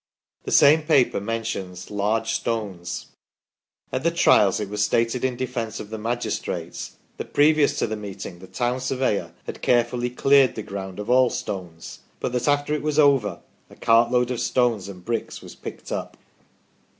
[0.45, 3.09] The same paper mentions "large stones".
[3.93, 7.95] At the Trials it was stated in defence of the magistrates that previous to the
[7.95, 11.77] meeting the town surveyor had carefully cleared the MANCHESTER YEOMANRY IN DIFFICULTIES 35 ground of
[11.77, 15.43] all stones, but that after it was over a cart load of stones and bricks
[15.43, 16.17] was picked up.